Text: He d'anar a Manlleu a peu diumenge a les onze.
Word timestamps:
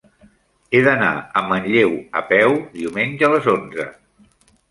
He 0.75 0.79
d'anar 0.87 1.09
a 1.41 1.43
Manlleu 1.51 1.93
a 2.21 2.25
peu 2.33 2.57
diumenge 2.79 3.27
a 3.27 3.31
les 3.35 3.53
onze. 3.57 3.87